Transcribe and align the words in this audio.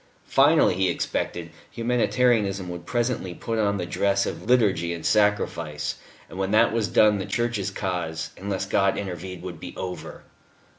Finally, 0.25 0.73
he 0.73 0.89
expected, 0.89 1.51
Humanitarianism 1.69 2.67
would 2.69 2.87
presently 2.87 3.35
put 3.35 3.59
on 3.59 3.77
the 3.77 3.85
dress 3.85 4.25
of 4.25 4.41
liturgy 4.49 4.95
and 4.95 5.05
sacrifice, 5.05 5.97
and 6.27 6.39
when 6.39 6.49
that 6.49 6.73
was 6.73 6.87
done, 6.87 7.19
the 7.19 7.25
Church's 7.27 7.69
cause, 7.69 8.31
unless 8.35 8.65
God 8.65 8.97
intervened, 8.97 9.43
would 9.43 9.59
be 9.59 9.77
over. 9.77 10.23